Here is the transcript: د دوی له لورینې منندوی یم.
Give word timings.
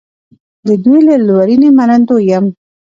د 0.67 0.69
دوی 0.83 0.99
له 1.09 1.15
لورینې 1.27 1.69
منندوی 1.77 2.23
یم. 2.31 2.45